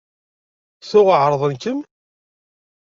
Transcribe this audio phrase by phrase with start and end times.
[0.89, 1.79] Tuɣ εerḍen-kem?